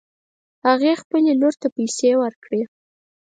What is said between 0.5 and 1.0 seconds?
هغې